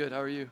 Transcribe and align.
Good. 0.00 0.12
How 0.12 0.22
are 0.22 0.28
you? 0.30 0.48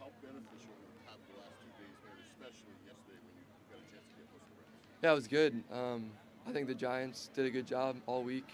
How 0.00 0.10
beneficial 0.20 0.74
have 1.06 1.22
the 1.30 1.38
last 1.38 1.54
two 1.62 1.70
days 1.78 1.94
been, 2.02 2.18
especially 2.34 2.74
yesterday 2.82 3.22
when 3.22 3.38
you 3.38 3.46
got 3.70 3.78
a 3.78 3.86
chance 3.94 4.02
to 4.10 4.14
get 4.18 4.26
most 4.34 4.42
of 4.42 4.50
the 4.50 4.66
reps? 4.66 4.98
Yeah, 5.04 5.12
it 5.12 5.14
was 5.14 5.28
good. 5.28 5.62
Um, 5.70 6.10
I 6.48 6.50
think 6.50 6.66
the 6.66 6.74
Giants 6.74 7.30
did 7.32 7.46
a 7.46 7.50
good 7.50 7.68
job 7.68 7.94
all 8.06 8.24
week, 8.24 8.50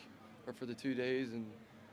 or 0.46 0.52
for 0.52 0.66
the 0.66 0.74
two 0.74 0.92
days, 0.92 1.32
and 1.32 1.46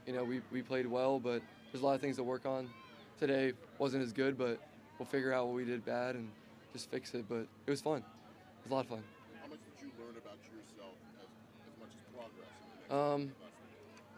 you 0.06 0.12
know 0.12 0.26
we, 0.26 0.42
we 0.52 0.62
played 0.62 0.86
well. 0.86 1.18
But 1.18 1.42
there's 1.72 1.82
a 1.82 1.86
lot 1.86 1.96
of 1.96 2.02
things 2.02 2.18
to 2.18 2.24
work 2.24 2.46
on. 2.46 2.70
Today 3.18 3.54
wasn't 3.78 4.04
as 4.04 4.12
good, 4.12 4.38
but 4.38 4.60
we'll 5.00 5.08
figure 5.08 5.32
out 5.32 5.48
what 5.48 5.56
we 5.56 5.64
did 5.64 5.86
bad 5.86 6.16
and 6.16 6.28
just 6.74 6.92
fix 6.92 7.14
it. 7.14 7.24
But 7.30 7.48
it 7.66 7.70
was 7.70 7.80
fun. 7.80 8.00
It 8.00 8.64
was 8.66 8.72
a 8.72 8.76
lot 8.76 8.84
of 8.84 8.90
fun. 8.90 9.04
How 9.42 9.48
much 9.48 9.60
did 9.64 9.82
you 9.82 9.94
learn 9.98 10.18
about 10.18 10.40
yourself 10.44 11.00
as, 11.22 11.30
as 11.72 11.80
much 11.80 11.96
as 11.96 12.04
progress? 12.12 12.52
in 12.68 12.90
the 12.90 13.32
next 13.32 13.40
Um? 13.40 13.53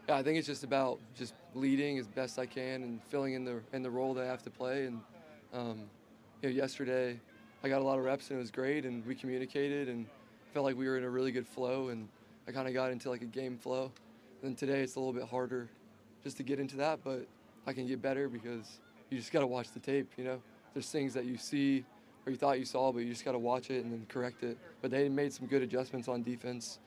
Yeah, 0.07 0.17
I 0.17 0.23
think 0.23 0.37
it's 0.37 0.45
just 0.45 0.63
about 0.63 0.99
just 1.17 1.33
leading 1.55 1.97
as 1.97 2.07
best 2.07 2.37
I 2.37 2.45
can 2.45 2.83
and 2.83 3.01
filling 3.09 3.33
in 3.33 3.43
the 3.43 3.59
in 3.73 3.81
the 3.81 3.89
role 3.89 4.13
that 4.13 4.23
I 4.23 4.27
have 4.27 4.43
to 4.43 4.51
play. 4.51 4.85
And 4.85 5.01
um, 5.51 5.79
you 6.41 6.49
know, 6.49 6.55
yesterday 6.55 7.19
I 7.63 7.69
got 7.69 7.81
a 7.81 7.83
lot 7.83 7.97
of 7.97 8.05
reps 8.05 8.29
and 8.29 8.37
it 8.37 8.41
was 8.41 8.51
great, 8.51 8.85
and 8.85 9.03
we 9.07 9.15
communicated 9.15 9.89
and 9.89 10.05
felt 10.53 10.63
like 10.63 10.77
we 10.77 10.87
were 10.87 10.97
in 10.97 11.03
a 11.03 11.09
really 11.09 11.31
good 11.31 11.47
flow. 11.47 11.89
And 11.89 12.07
I 12.47 12.51
kind 12.51 12.67
of 12.67 12.73
got 12.75 12.91
into 12.91 13.09
like 13.09 13.23
a 13.23 13.25
game 13.25 13.57
flow. 13.57 13.91
And 14.43 14.55
today 14.55 14.81
it's 14.81 14.95
a 14.95 14.99
little 14.99 15.13
bit 15.13 15.27
harder 15.27 15.69
just 16.23 16.37
to 16.37 16.43
get 16.43 16.59
into 16.59 16.77
that, 16.77 16.99
but 17.03 17.25
I 17.65 17.73
can 17.73 17.87
get 17.87 17.99
better 17.99 18.29
because 18.29 18.79
you 19.09 19.17
just 19.17 19.31
got 19.31 19.39
to 19.39 19.47
watch 19.47 19.71
the 19.71 19.79
tape. 19.79 20.11
You 20.17 20.23
know, 20.23 20.41
there's 20.75 20.91
things 20.91 21.15
that 21.15 21.25
you 21.25 21.37
see 21.37 21.83
or 22.27 22.31
you 22.31 22.37
thought 22.37 22.59
you 22.59 22.65
saw, 22.65 22.91
but 22.91 22.99
you 22.99 23.09
just 23.09 23.25
got 23.25 23.31
to 23.31 23.39
watch 23.39 23.71
it 23.71 23.83
and 23.83 23.91
then 23.91 24.05
correct 24.07 24.43
it. 24.43 24.57
But 24.83 24.91
they 24.91 25.09
made 25.09 25.33
some 25.33 25.47
good 25.47 25.63
adjustments 25.63 26.07
on 26.07 26.21
defense 26.21 26.77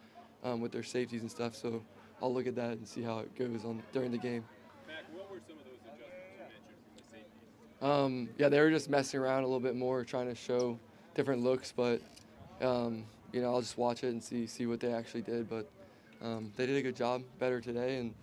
um, 0.44 0.60
with 0.60 0.70
their 0.70 0.84
safeties 0.84 1.22
and 1.22 1.30
stuff. 1.30 1.56
So 1.56 1.82
I'll 2.22 2.32
look 2.32 2.46
at 2.46 2.56
that 2.56 2.72
and 2.72 2.86
see 2.86 3.02
how 3.02 3.20
it 3.20 3.34
goes 3.38 3.64
on 3.64 3.82
during 3.92 4.10
the 4.10 4.18
game. 4.18 4.45
Mac, 4.86 5.04
what 5.12 5.30
were 5.30 5.38
some 5.46 5.56
of 5.58 5.64
those 5.64 5.78
adjustments 5.84 6.12
you 6.32 6.38
mentioned 6.38 6.64
from 6.84 6.96
the 6.96 7.02
safeties? 7.10 7.82
Um, 7.82 8.28
yeah, 8.38 8.48
they 8.48 8.60
were 8.60 8.70
just 8.70 8.91
messing 8.91 9.20
around 9.20 9.44
a 9.44 9.46
little 9.46 9.60
bit 9.60 9.77
more, 9.77 10.05
trying 10.05 10.27
to 10.28 10.34
show 10.34 10.78
different 11.14 11.42
looks. 11.42 11.72
But 11.77 12.00
um, 12.61 13.05
you 13.33 13.41
know, 13.41 13.52
I'll 13.55 13.61
just 13.61 13.78
watch 13.78 14.02
it 14.02 14.08
and 14.08 14.22
see 14.22 14.46
see 14.46 14.66
what 14.66 14.80
they 14.80 14.92
actually 14.92 15.22
did. 15.22 15.48
But 15.48 15.69
um, 16.22 16.52
they 16.56 16.66
did 16.66 16.77
a 16.77 16.83
good 16.83 16.96
job, 16.96 17.22
better 17.39 17.61
today, 17.61 17.98
and 17.98 18.14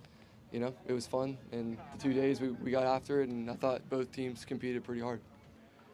you 0.52 0.60
know, 0.60 0.74
it 0.88 0.94
was 0.94 1.08
fun. 1.08 1.38
And 1.52 1.78
the 1.94 1.98
two 1.98 2.14
days 2.14 2.42
we, 2.42 2.50
we 2.50 2.72
got 2.72 2.84
after 2.84 3.22
it, 3.22 3.30
and 3.30 3.50
I 3.50 3.56
thought 3.56 3.82
both 3.90 4.12
teams 4.12 4.44
competed 4.44 4.84
pretty 4.84 5.02
hard. 5.02 5.22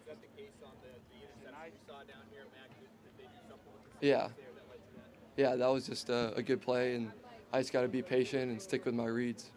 The 0.07 0.13
the, 0.13 0.21
the 0.35 0.41
interception 0.41 1.73
you 1.73 1.79
saw 1.87 1.99
down 1.99 2.25
here, 2.31 2.45
Mac? 2.51 2.69
Did, 2.79 2.89
did 3.03 3.13
they 3.17 3.23
do 3.23 3.39
something 3.47 3.71
with 3.73 4.01
the 4.01 4.07
Yeah. 4.07 4.27
that 4.27 4.35
that? 4.35 5.41
Yeah, 5.41 5.55
that 5.55 5.67
was 5.67 5.87
just 5.87 6.09
a, 6.09 6.33
a 6.35 6.41
good 6.41 6.61
play, 6.61 6.95
and 6.95 7.11
I 7.53 7.59
just 7.59 7.73
got 7.73 7.81
to 7.81 7.89
be 7.89 8.01
patient 8.01 8.49
and 8.49 8.61
stick 8.61 8.85
with 8.85 8.93
my 8.93 9.05
reads. 9.05 9.43
Is 9.43 9.49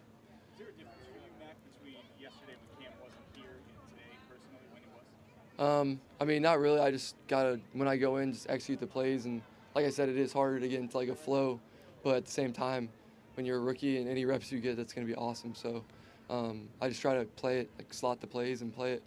there 0.57 0.67
a 0.67 0.71
difference 0.71 0.97
for 0.99 1.15
you, 1.15 1.21
Mac, 1.39 1.55
between 1.63 1.95
yesterday 2.19 2.55
when 2.75 2.83
Cam 2.83 2.93
wasn't 2.99 3.23
here 3.33 3.55
and 3.55 3.89
today, 3.95 4.17
personally, 4.27 4.65
when 4.73 4.81
he 4.83 4.89
was? 4.91 5.81
Um, 5.81 6.01
I 6.19 6.25
mean, 6.25 6.41
not 6.41 6.59
really. 6.59 6.81
I 6.81 6.91
just 6.91 7.15
gotta 7.29 7.57
when 7.71 7.87
I 7.87 7.95
go 7.95 8.17
in, 8.17 8.33
just 8.33 8.49
execute 8.49 8.81
the 8.81 8.87
plays, 8.87 9.25
and 9.25 9.41
like 9.75 9.85
I 9.85 9.89
said, 9.89 10.09
it 10.09 10.17
is 10.17 10.33
harder 10.33 10.59
to 10.59 10.67
get 10.67 10.81
into 10.81 10.97
like 10.97 11.07
a 11.07 11.15
flow, 11.15 11.59
but 12.03 12.15
at 12.15 12.25
the 12.25 12.31
same 12.31 12.51
time, 12.51 12.89
when 13.35 13.45
you're 13.45 13.57
a 13.57 13.61
rookie 13.61 13.97
and 13.97 14.09
any 14.09 14.25
reps 14.25 14.51
you 14.51 14.59
get, 14.59 14.75
that's 14.75 14.91
gonna 14.91 15.07
be 15.07 15.15
awesome. 15.15 15.55
So, 15.55 15.81
um, 16.29 16.67
I 16.81 16.89
just 16.89 17.01
try 17.01 17.15
to 17.15 17.23
play 17.23 17.59
it, 17.59 17.69
like 17.77 17.93
slot 17.93 18.19
the 18.19 18.27
plays 18.27 18.61
and 18.61 18.75
play 18.75 18.91
it, 18.91 19.03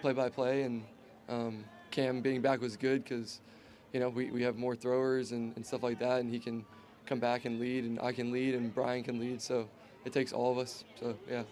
play 0.00 0.14
by 0.14 0.30
play, 0.30 0.62
and 0.62 0.84
um, 1.28 1.64
Cam 1.90 2.22
being 2.22 2.40
back 2.40 2.62
was 2.62 2.78
good 2.78 3.04
because, 3.04 3.42
you 3.92 4.00
know, 4.00 4.08
we, 4.08 4.30
we 4.30 4.42
have 4.42 4.56
more 4.56 4.74
throwers 4.74 5.32
and, 5.32 5.54
and 5.56 5.66
stuff 5.66 5.82
like 5.82 5.98
that, 5.98 6.20
and 6.20 6.30
he 6.30 6.38
can 6.38 6.64
come 7.06 7.18
back 7.18 7.44
and 7.44 7.60
lead, 7.60 7.84
and 7.84 8.00
I 8.00 8.12
can 8.12 8.32
lead, 8.32 8.54
and 8.54 8.74
Brian 8.74 9.02
can 9.02 9.18
lead. 9.18 9.40
So 9.40 9.68
it 10.04 10.12
takes 10.12 10.32
all 10.32 10.52
of 10.52 10.58
us. 10.58 10.84
So 10.98 11.16
yeah. 11.30 11.42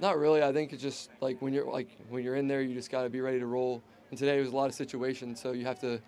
Not 0.00 0.18
really. 0.18 0.42
I 0.42 0.52
think 0.52 0.72
it's 0.72 0.82
just 0.82 1.10
like 1.20 1.40
when 1.40 1.54
you're 1.54 1.70
like 1.70 1.88
when 2.08 2.24
you're 2.24 2.36
in 2.36 2.48
there, 2.48 2.60
you 2.60 2.74
just 2.74 2.90
got 2.90 3.02
to 3.02 3.10
be 3.10 3.20
ready 3.20 3.38
to 3.38 3.46
roll. 3.46 3.82
And 4.10 4.18
today 4.18 4.38
was 4.40 4.50
a 4.50 4.56
lot 4.56 4.66
of 4.66 4.74
situations, 4.74 5.40
so 5.40 5.52
you 5.52 5.64
have 5.64 5.80
to 5.80 6.00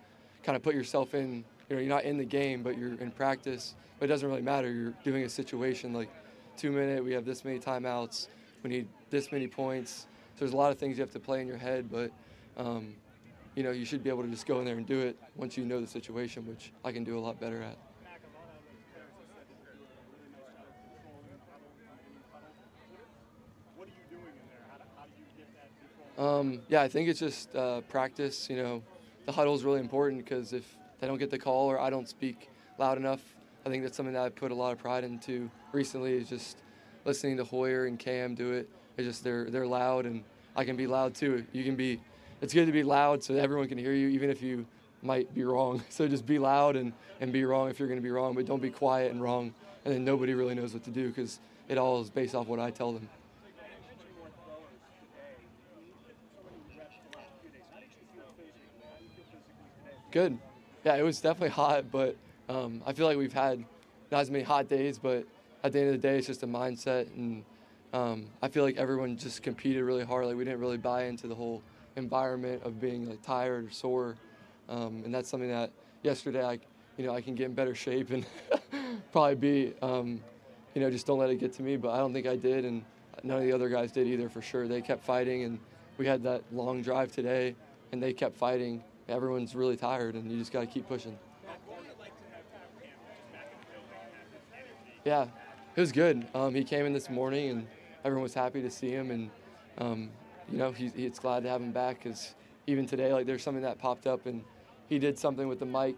kind 0.43 0.55
of 0.55 0.61
put 0.61 0.75
yourself 0.75 1.13
in. 1.13 1.43
You 1.69 1.75
know, 1.75 1.81
you're 1.81 1.89
not 1.89 2.03
in 2.03 2.17
the 2.17 2.25
game, 2.25 2.63
but 2.63 2.77
you're 2.77 2.93
in 2.95 3.11
practice. 3.11 3.75
But 3.99 4.05
it 4.05 4.07
doesn't 4.09 4.27
really 4.27 4.41
matter. 4.41 4.71
You're 4.71 4.93
doing 5.03 5.23
a 5.23 5.29
situation 5.29 5.93
like 5.93 6.09
two 6.55 6.71
minute. 6.71 7.03
We 7.03 7.13
have 7.13 7.25
this 7.25 7.43
many 7.43 7.59
timeouts. 7.59 8.27
We 8.63 8.69
need 8.69 8.87
this 9.09 9.31
many 9.31 9.47
points. 9.47 10.07
So 10.35 10.39
there's 10.39 10.53
a 10.53 10.57
lot 10.57 10.71
of 10.71 10.77
things 10.77 10.97
you 10.97 11.01
have 11.03 11.11
to 11.13 11.19
play 11.19 11.41
in 11.41 11.47
your 11.47 11.57
head, 11.57 11.89
but 11.91 12.11
um, 12.57 12.93
you 13.57 13.63
know 13.63 13.71
you 13.71 13.85
should 13.85 14.03
be 14.03 14.09
able 14.11 14.21
to 14.21 14.29
just 14.29 14.45
go 14.45 14.59
in 14.59 14.65
there 14.65 14.77
and 14.77 14.85
do 14.85 14.99
it 14.99 15.17
once 15.35 15.57
you 15.57 15.65
know 15.65 15.81
the 15.81 15.87
situation, 15.87 16.45
which 16.45 16.71
I 16.85 16.91
can 16.91 17.03
do 17.03 17.17
a 17.17 17.19
lot 17.19 17.39
better 17.39 17.63
at. 17.63 17.75
Um, 26.19 26.61
yeah, 26.67 26.81
I 26.81 26.87
think 26.87 27.09
it's 27.09 27.19
just 27.19 27.55
uh, 27.55 27.81
practice. 27.81 28.47
You 28.47 28.57
know, 28.57 28.83
the 29.25 29.31
huddle 29.31 29.55
is 29.55 29.63
really 29.63 29.79
important 29.79 30.23
because 30.23 30.53
if 30.53 30.77
they 30.99 31.07
don't 31.07 31.17
get 31.17 31.31
the 31.31 31.39
call 31.39 31.67
or 31.67 31.79
I 31.79 31.89
don't 31.89 32.07
speak 32.07 32.49
loud 32.77 32.99
enough, 32.99 33.21
I 33.65 33.69
think 33.69 33.81
that's 33.81 33.97
something 33.97 34.13
that 34.13 34.23
I 34.23 34.29
put 34.29 34.51
a 34.51 34.55
lot 34.55 34.71
of 34.71 34.77
pride 34.77 35.03
into 35.03 35.49
recently. 35.71 36.13
Is 36.13 36.29
just 36.29 36.57
listening 37.05 37.37
to 37.37 37.43
Hoyer 37.43 37.87
and 37.87 37.97
Cam 37.97 38.35
do 38.35 38.51
it. 38.51 38.69
It's 38.97 39.07
just 39.07 39.23
they're 39.23 39.49
they're 39.49 39.67
loud 39.67 40.05
and 40.05 40.23
I 40.55 40.63
can 40.63 40.75
be 40.75 40.85
loud 40.85 41.15
too. 41.15 41.43
You 41.53 41.63
can 41.63 41.75
be. 41.75 41.99
It's 42.39 42.53
good 42.53 42.67
to 42.67 42.71
be 42.71 42.83
loud 42.83 43.23
so 43.23 43.35
everyone 43.35 43.67
can 43.67 43.77
hear 43.77 43.93
you, 43.93 44.09
even 44.09 44.29
if 44.29 44.41
you 44.41 44.65
might 45.01 45.33
be 45.33 45.43
wrong. 45.43 45.83
So 45.89 46.07
just 46.07 46.25
be 46.25 46.37
loud 46.37 46.75
and, 46.75 46.93
and 47.19 47.33
be 47.33 47.43
wrong 47.45 47.69
if 47.69 47.79
you're 47.79 47.87
going 47.87 47.99
to 47.99 48.03
be 48.03 48.11
wrong, 48.11 48.35
but 48.35 48.45
don't 48.45 48.61
be 48.61 48.69
quiet 48.69 49.11
and 49.11 49.21
wrong. 49.21 49.53
And 49.85 49.93
then 49.93 50.05
nobody 50.05 50.33
really 50.33 50.53
knows 50.53 50.73
what 50.73 50.83
to 50.83 50.91
do 50.91 51.07
because 51.07 51.39
it 51.67 51.77
all 51.77 52.01
is 52.01 52.09
based 52.09 52.35
off 52.35 52.47
what 52.47 52.59
I 52.59 52.69
tell 52.69 52.91
them. 52.91 53.09
Good. 60.11 60.37
Yeah, 60.85 60.95
it 60.95 61.03
was 61.03 61.19
definitely 61.19 61.49
hot, 61.49 61.91
but 61.91 62.15
um, 62.49 62.81
I 62.85 62.93
feel 62.93 63.07
like 63.07 63.17
we've 63.17 63.33
had 63.33 63.63
not 64.11 64.21
as 64.21 64.31
many 64.31 64.43
hot 64.43 64.69
days, 64.69 64.97
but 64.97 65.25
at 65.63 65.73
the 65.73 65.79
end 65.79 65.89
of 65.89 66.01
the 66.01 66.07
day, 66.07 66.17
it's 66.17 66.27
just 66.27 66.43
a 66.43 66.47
mindset. 66.47 67.07
And 67.15 67.43
um, 67.93 68.27
I 68.41 68.47
feel 68.47 68.63
like 68.63 68.77
everyone 68.77 69.17
just 69.17 69.43
competed 69.43 69.83
really 69.83 70.05
hard. 70.05 70.27
Like 70.27 70.37
we 70.37 70.45
didn't 70.45 70.59
really 70.59 70.77
buy 70.77 71.05
into 71.05 71.27
the 71.27 71.35
whole 71.35 71.61
environment 71.97 72.61
of 72.63 72.79
being 72.79 73.09
like 73.09 73.21
tired 73.21 73.67
or 73.67 73.71
sore. 73.71 74.15
Um, 74.69 75.01
and 75.03 75.13
that's 75.13 75.29
something 75.29 75.49
that 75.49 75.71
yesterday 76.03 76.45
I, 76.45 76.59
you 76.97 77.05
know, 77.05 77.13
I 77.13 77.21
can 77.21 77.35
get 77.35 77.45
in 77.47 77.53
better 77.53 77.75
shape 77.75 78.11
and 78.11 78.25
probably 79.11 79.35
be, 79.35 79.73
um, 79.81 80.21
you 80.73 80.81
know, 80.81 80.89
just 80.89 81.05
don't 81.05 81.19
let 81.19 81.29
it 81.29 81.39
get 81.39 81.53
to 81.53 81.63
me. 81.63 81.75
But 81.75 81.91
I 81.91 81.97
don't 81.97 82.13
think 82.13 82.27
I 82.27 82.35
did, 82.35 82.63
and 82.63 82.83
none 83.23 83.37
of 83.37 83.43
the 83.43 83.51
other 83.51 83.67
guys 83.67 83.91
did 83.91 84.07
either 84.07 84.29
for 84.29 84.41
sure. 84.41 84.67
They 84.67 84.81
kept 84.81 85.03
fighting, 85.03 85.43
and 85.43 85.59
we 85.97 86.05
had 86.05 86.23
that 86.23 86.43
long 86.53 86.81
drive 86.81 87.11
today, 87.11 87.55
and 87.91 88.01
they 88.01 88.13
kept 88.13 88.37
fighting. 88.37 88.83
Everyone's 89.09 89.55
really 89.55 89.77
tired, 89.77 90.15
and 90.15 90.31
you 90.31 90.37
just 90.37 90.51
got 90.51 90.61
to 90.61 90.67
keep 90.67 90.87
pushing. 90.87 91.17
Yeah, 95.05 95.27
it 95.75 95.79
was 95.79 95.93
good. 95.93 96.27
Um, 96.35 96.53
he 96.53 96.65
came 96.65 96.85
in 96.85 96.91
this 96.91 97.09
morning, 97.09 97.49
and 97.49 97.67
everyone 98.03 98.23
was 98.23 98.33
happy 98.33 98.61
to 98.61 98.69
see 98.69 98.89
him, 98.89 99.09
and 99.09 99.29
um, 99.77 100.09
you 100.51 100.57
know, 100.57 100.71
he's, 100.71 101.19
glad 101.19 101.43
to 101.43 101.49
have 101.49 101.61
him 101.61 101.71
back 101.71 102.03
because 102.03 102.35
even 102.67 102.85
today, 102.85 103.13
like 103.13 103.25
there's 103.25 103.43
something 103.43 103.63
that 103.63 103.79
popped 103.79 104.07
up, 104.07 104.25
and 104.25 104.43
he 104.89 104.99
did 104.99 105.17
something 105.17 105.47
with 105.47 105.59
the 105.59 105.65
mic, 105.65 105.95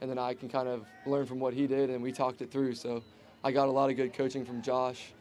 and 0.00 0.10
then 0.10 0.18
I 0.18 0.34
can 0.34 0.48
kind 0.48 0.68
of 0.68 0.86
learn 1.06 1.26
from 1.26 1.38
what 1.38 1.54
he 1.54 1.66
did, 1.66 1.90
and 1.90 2.02
we 2.02 2.12
talked 2.12 2.42
it 2.42 2.50
through. 2.50 2.74
So 2.74 3.02
I 3.44 3.52
got 3.52 3.68
a 3.68 3.70
lot 3.70 3.90
of 3.90 3.96
good 3.96 4.12
coaching 4.12 4.44
from 4.44 4.62
Josh, 4.62 5.12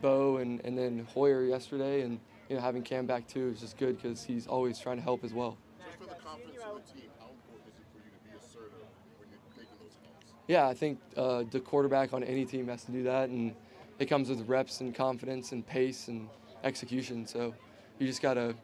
Bo, 0.00 0.38
and, 0.38 0.60
and 0.64 0.76
then 0.76 1.06
Hoyer 1.12 1.44
yesterday, 1.44 2.02
and 2.02 2.18
you 2.48 2.56
know, 2.56 2.62
having 2.62 2.82
Cam 2.82 3.06
back 3.06 3.26
too 3.26 3.48
is 3.48 3.60
just 3.60 3.76
good 3.78 4.00
because 4.00 4.24
he's 4.24 4.46
always 4.46 4.78
trying 4.78 4.96
to 4.96 5.02
help 5.02 5.24
as 5.24 5.32
well. 5.32 5.56
Just 5.84 5.98
for 5.98 6.04
the 6.04 6.20
confidence 6.20 6.56
of 6.64 6.74
the 6.86 7.00
team, 7.00 7.10
how 7.18 7.26
important 7.26 7.68
is 7.68 7.74
it 7.78 7.86
for 7.92 7.98
you 7.98 8.10
to 8.10 8.28
be 8.28 8.36
assertive 8.36 8.86
when 9.18 9.28
you're 9.30 9.40
making 9.56 9.76
those 9.80 9.94
calls? 10.02 10.34
Yeah, 10.48 10.66
I 10.66 10.74
think 10.74 10.98
uh, 11.16 11.44
the 11.50 11.60
quarterback 11.60 12.12
on 12.12 12.24
any 12.24 12.44
team 12.44 12.68
has 12.68 12.84
to 12.84 12.92
do 12.92 13.02
that, 13.04 13.28
and 13.28 13.54
it 13.98 14.06
comes 14.06 14.28
with 14.28 14.48
reps 14.48 14.80
and 14.80 14.94
confidence 14.94 15.52
and 15.52 15.66
pace 15.66 16.08
and 16.08 16.28
execution. 16.64 17.26
So 17.26 17.54
you 18.00 18.06
just 18.06 18.22
gotta, 18.22 18.54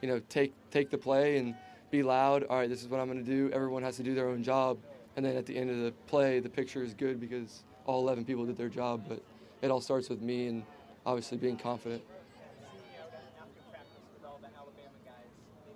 you 0.00 0.08
know, 0.08 0.20
take 0.28 0.52
take 0.70 0.90
the 0.90 0.98
play 0.98 1.36
and 1.36 1.54
be 1.90 2.02
loud. 2.02 2.44
All 2.44 2.56
right, 2.56 2.68
this 2.68 2.82
is 2.82 2.88
what 2.88 3.00
I'm 3.00 3.06
gonna 3.06 3.22
do. 3.22 3.50
Everyone 3.52 3.82
has 3.82 3.96
to 3.98 4.02
do 4.02 4.14
their 4.14 4.28
own 4.28 4.42
job, 4.42 4.78
and 5.16 5.24
then 5.24 5.36
at 5.36 5.46
the 5.46 5.56
end 5.56 5.70
of 5.70 5.78
the 5.78 5.92
play, 6.06 6.40
the 6.40 6.48
picture 6.48 6.82
is 6.82 6.94
good 6.94 7.20
because 7.20 7.62
all 7.86 8.00
11 8.00 8.24
people 8.24 8.46
did 8.46 8.56
their 8.56 8.68
job. 8.68 9.04
But 9.08 9.22
it 9.62 9.70
all 9.70 9.80
starts 9.80 10.08
with 10.08 10.22
me 10.22 10.46
and 10.48 10.64
obviously 11.04 11.36
being 11.38 11.56
confident. 11.56 12.02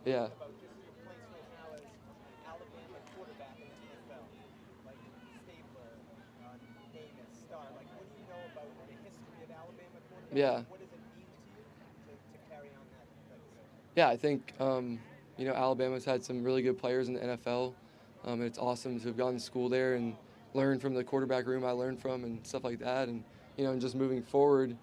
Yeah. 0.05 0.29
Yeah. 10.35 10.65
What 10.73 10.81
does 10.81 10.89
it 10.89 10.97
mean 11.13 11.29
to 11.29 11.45
you 11.45 11.61
to, 12.09 12.13
to 12.17 12.39
carry 12.49 12.73
on 12.73 12.89
that 12.97 13.05
legacy? 13.29 13.73
Yeah, 13.95 14.09
I 14.09 14.17
think 14.17 14.55
um, 14.59 14.99
you 15.37 15.47
know 15.47 15.53
Alabama's 15.53 16.05
had 16.05 16.25
some 16.25 16.43
really 16.43 16.63
good 16.63 16.79
players 16.79 17.09
in 17.09 17.15
the 17.15 17.21
NFL. 17.21 17.75
Um, 18.25 18.35
and 18.35 18.45
it's 18.45 18.59
awesome 18.59 18.99
to 19.01 19.07
have 19.09 19.17
gone 19.17 19.35
to 19.35 19.41
school 19.41 19.69
there 19.69 19.95
and 19.95 20.15
learn 20.55 20.79
from 20.79 20.95
the 20.95 21.03
quarterback 21.03 21.47
room 21.47 21.65
I 21.65 21.73
learned 21.73 22.01
from 22.01 22.25
and 22.25 22.47
stuff 22.47 22.63
like 22.65 22.79
that. 22.79 23.09
And 23.09 23.25
you 23.57 23.65
know, 23.65 23.73
and 23.73 23.81
just 23.81 23.95
moving 23.95 24.23
forward, 24.23 24.77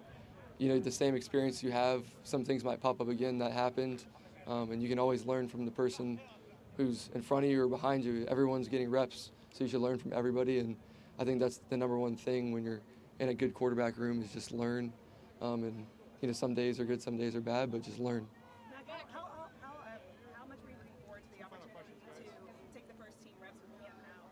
you 0.58 0.68
know, 0.68 0.78
the 0.78 0.92
same 0.92 1.14
experience 1.16 1.62
you 1.62 1.72
have, 1.72 2.04
some 2.22 2.44
things 2.44 2.62
might 2.62 2.80
pop 2.80 3.00
up 3.00 3.08
again 3.08 3.38
that 3.38 3.52
happened, 3.52 4.04
um, 4.46 4.70
and 4.70 4.82
you 4.82 4.88
can 4.88 4.98
always 4.98 5.26
learn 5.26 5.48
from 5.48 5.64
the 5.64 5.70
person 5.70 6.20
who's 6.76 7.10
in 7.14 7.22
front 7.22 7.44
of 7.44 7.50
you 7.50 7.62
or 7.62 7.68
behind 7.68 8.04
you. 8.04 8.26
Everyone's 8.28 8.68
getting 8.68 8.90
reps, 8.90 9.32
so 9.52 9.64
you 9.64 9.70
should 9.70 9.80
learn 9.80 9.98
from 9.98 10.12
everybody, 10.12 10.58
and 10.60 10.76
I 11.18 11.24
think 11.24 11.40
that's 11.40 11.60
the 11.68 11.76
number 11.76 11.98
one 11.98 12.14
thing 12.14 12.52
when 12.52 12.62
you're 12.62 12.82
in 13.18 13.30
a 13.30 13.34
good 13.34 13.54
quarterback 13.54 13.98
room 13.98 14.22
is 14.22 14.32
just 14.32 14.52
learn, 14.52 14.92
um, 15.42 15.64
and 15.64 15.86
you 16.20 16.28
know, 16.28 16.32
some 16.34 16.54
days 16.54 16.78
are 16.78 16.84
good, 16.84 17.02
some 17.02 17.16
days 17.16 17.34
are 17.34 17.40
bad, 17.40 17.72
but 17.72 17.82
just 17.82 17.98
learn. 17.98 18.26
Mac, 19.00 19.08
how, 19.12 19.20
how, 19.20 19.48
how, 19.62 19.72
uh, 19.80 19.96
how 20.36 20.46
much 20.46 20.58
were 20.62 20.70
you 20.70 20.76
looking 20.76 20.98
forward 21.06 21.22
to 21.24 21.38
the 21.38 21.44
opportunity 21.44 21.96
to 21.96 22.74
take 22.74 22.86
the 22.86 22.94
first 23.00 23.16
team 23.24 23.32
reps 23.40 23.56
with 23.64 23.72
Cam 23.80 23.96
now? 24.04 24.28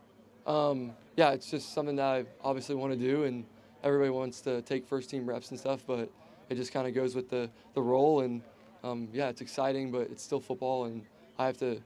Um, 0.49 0.93
yeah, 1.15 1.29
it's 1.29 1.51
just 1.51 1.73
something 1.73 1.95
that 1.97 2.05
I 2.05 2.25
obviously 2.43 2.73
want 2.73 2.91
to 2.91 2.97
do, 2.97 3.25
and 3.25 3.45
everybody 3.83 4.09
wants 4.09 4.41
to 4.41 4.63
take 4.63 4.83
first 4.83 5.07
team 5.07 5.27
reps 5.27 5.51
and 5.51 5.59
stuff, 5.59 5.83
but 5.85 6.09
it 6.49 6.55
just 6.55 6.73
kind 6.73 6.87
of 6.87 6.95
goes 6.95 7.13
with 7.13 7.29
the, 7.29 7.51
the 7.75 7.81
role. 7.81 8.21
And 8.21 8.41
um, 8.83 9.09
yeah, 9.13 9.29
it's 9.29 9.41
exciting, 9.41 9.91
but 9.91 10.09
it's 10.09 10.23
still 10.23 10.39
football, 10.39 10.85
and 10.85 11.03
I 11.37 11.45
have 11.45 11.57
to 11.57 11.79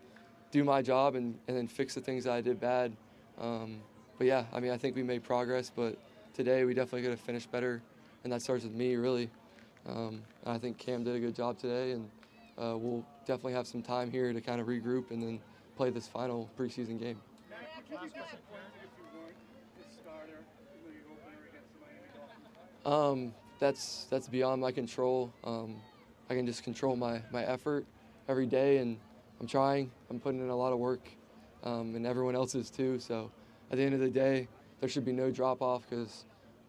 do 0.51 0.63
my 0.63 0.81
job 0.81 1.15
and, 1.15 1.37
and 1.49 1.57
then 1.57 1.67
fix 1.67 1.93
the 1.93 1.99
things 1.99 2.23
that 2.23 2.31
I 2.31 2.39
did 2.39 2.61
bad. 2.61 2.95
Um, 3.37 3.81
but 4.17 4.27
yeah, 4.27 4.45
I 4.53 4.61
mean, 4.61 4.71
I 4.71 4.77
think 4.77 4.95
we 4.95 5.03
made 5.03 5.23
progress, 5.23 5.69
but 5.69 5.97
today 6.33 6.63
we 6.63 6.73
definitely 6.73 7.01
could 7.01 7.11
have 7.11 7.19
finished 7.19 7.51
better, 7.51 7.81
and 8.23 8.31
that 8.31 8.41
starts 8.41 8.63
with 8.63 8.73
me, 8.73 8.95
really. 8.95 9.29
Um, 9.85 10.21
I 10.45 10.57
think 10.57 10.77
Cam 10.77 11.03
did 11.03 11.15
a 11.15 11.19
good 11.19 11.35
job 11.35 11.59
today, 11.59 11.91
and 11.91 12.09
uh, 12.57 12.77
we'll 12.77 13.05
definitely 13.25 13.53
have 13.53 13.67
some 13.67 13.81
time 13.81 14.09
here 14.09 14.31
to 14.31 14.39
kind 14.39 14.61
of 14.61 14.67
regroup 14.67 15.11
and 15.11 15.21
then 15.21 15.41
play 15.75 15.89
this 15.89 16.07
final 16.07 16.49
preseason 16.57 16.97
game. 16.97 17.17
Um, 22.85 23.33
that's 23.59 24.05
that's 24.09 24.27
beyond 24.27 24.61
my 24.61 24.71
control. 24.71 25.31
Um, 25.43 25.77
I 26.29 26.35
can 26.35 26.45
just 26.45 26.63
control 26.63 26.95
my, 26.95 27.21
my 27.31 27.43
effort 27.45 27.85
every 28.27 28.45
day, 28.45 28.77
and 28.77 28.97
I'm 29.39 29.47
trying. 29.47 29.91
I'm 30.09 30.19
putting 30.19 30.41
in 30.41 30.49
a 30.49 30.55
lot 30.55 30.73
of 30.73 30.79
work, 30.79 31.07
um, 31.63 31.95
and 31.95 32.05
everyone 32.05 32.35
else 32.35 32.55
is 32.55 32.69
too. 32.69 32.99
So 32.99 33.31
at 33.71 33.77
the 33.77 33.83
end 33.83 33.93
of 33.93 33.99
the 33.99 34.09
day, 34.09 34.47
there 34.79 34.89
should 34.89 35.05
be 35.05 35.13
no 35.13 35.31
drop 35.31 35.61
off 35.61 35.89
because, 35.89 36.25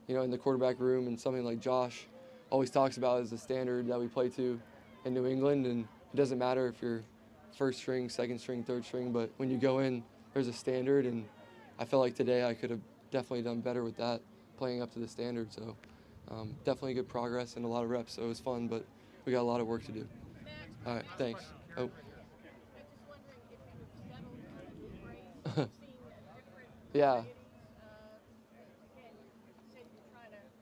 you 0.07 0.15
know, 0.15 0.23
in 0.23 0.31
the 0.31 0.39
quarterback 0.39 0.79
room 0.79 1.07
and 1.09 1.19
something 1.19 1.45
like 1.45 1.61
Josh 1.61 2.07
always 2.51 2.71
talks 2.71 2.97
about 2.97 3.23
is 3.23 3.31
the 3.31 3.39
standard 3.39 3.89
that 3.89 3.99
we 3.99 4.07
play 4.07 4.29
to 4.31 4.61
in 5.05 5.15
New 5.15 5.27
England, 5.27 5.67
and 5.67 5.85
it 6.13 6.17
doesn't 6.17 6.39
matter 6.39 6.69
if 6.69 6.81
you're 6.81 7.03
first 7.57 7.79
string, 7.79 8.09
second 8.09 8.39
string, 8.39 8.63
third 8.63 8.85
string, 8.85 9.13
but 9.13 9.31
when 9.37 9.51
you 9.51 9.57
go 9.57 9.81
in, 9.81 10.03
there's 10.35 10.49
a 10.49 10.53
standard, 10.53 11.07
and 11.07 11.25
I 11.79 11.85
felt 11.85 12.03
like 12.03 12.15
today 12.17 12.45
I 12.45 12.55
could 12.55 12.71
have 12.71 12.81
definitely 13.11 13.43
done 13.43 13.61
better 13.61 13.85
with 13.85 13.97
that, 13.97 14.21
playing 14.59 14.83
up 14.83 14.93
to 14.95 14.99
the 14.99 15.09
standard. 15.09 15.53
So 15.53 15.77
um, 16.31 16.55
definitely 16.65 16.95
good 16.95 17.09
progress 17.09 17.57
and 17.57 17.65
a 17.65 17.69
lot 17.69 17.85
of 17.85 17.91
reps. 17.91 18.15
So 18.15 18.23
it 18.23 18.29
was 18.29 18.41
fun, 18.41 18.67
but 18.67 18.85
we 19.25 19.33
got 19.33 19.41
a 19.41 19.43
lot 19.43 19.61
of 19.61 19.67
work 19.69 19.85
to 19.87 19.93
do. 19.93 20.07
All 20.85 20.97
right, 20.97 21.05
thanks. 21.17 21.45
Oh. 21.79 21.91
yeah. 26.93 27.23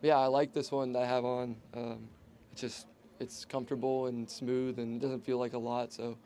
Yeah, 0.02 0.18
I 0.18 0.26
like 0.26 0.52
this 0.52 0.70
one 0.70 0.92
that 0.92 1.02
I 1.02 1.06
have 1.06 1.24
on. 1.24 1.56
Um, 1.74 2.08
it's 2.52 2.60
just 2.60 2.86
it's 3.20 3.44
comfortable 3.44 4.06
and 4.06 4.28
smooth 4.28 4.80
and 4.80 4.96
it 4.96 5.00
doesn't 5.00 5.24
feel 5.24 5.38
like 5.38 5.54
a 5.54 5.58
lot. 5.58 5.92
So 5.92 6.18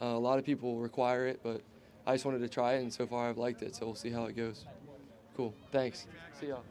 uh, 0.00 0.06
a 0.06 0.18
lot 0.18 0.38
of 0.38 0.44
people 0.44 0.78
require 0.78 1.26
it, 1.26 1.40
but 1.42 1.60
I 2.08 2.14
just 2.14 2.24
wanted 2.24 2.38
to 2.38 2.48
try 2.48 2.76
it, 2.76 2.80
and 2.80 2.90
so 2.90 3.06
far 3.06 3.28
I've 3.28 3.36
liked 3.36 3.60
it. 3.60 3.76
So 3.76 3.84
we'll 3.84 3.94
see 3.94 4.08
how 4.08 4.24
it 4.24 4.34
goes. 4.34 4.64
Cool. 5.36 5.52
Thanks. 5.70 6.06
See 6.40 6.46
y'all. 6.46 6.64